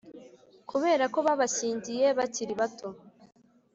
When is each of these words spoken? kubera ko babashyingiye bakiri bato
kubera 0.69 1.03
ko 1.13 1.19
babashyingiye 1.25 2.07
bakiri 2.17 2.53
bato 2.59 2.89